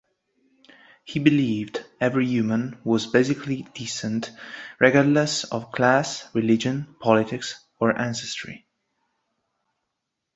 [1.03, 4.31] He believed every human was basically decent
[4.79, 8.65] regardless of class, religion, politics, or ancestry.